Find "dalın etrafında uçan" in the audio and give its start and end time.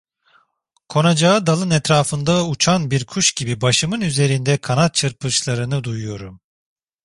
1.47-2.91